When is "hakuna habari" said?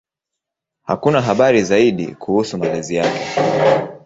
0.83-1.63